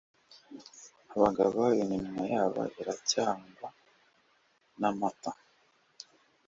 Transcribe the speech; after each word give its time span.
Abagabo 1.15 1.61
iminwa 1.81 2.23
yabo 2.33 2.61
iracyanywa 2.81 3.67
n'amata 4.79 5.31